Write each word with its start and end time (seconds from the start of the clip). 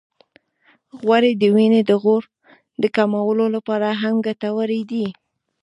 غوړې 0.99 1.31
د 1.41 1.43
وینې 1.55 1.81
د 1.89 1.91
غوړ 2.03 2.23
د 2.81 2.83
کمولو 2.95 3.45
لپاره 3.55 3.87
هم 4.01 4.15
ګټورې 4.27 4.81
دي. 4.91 5.07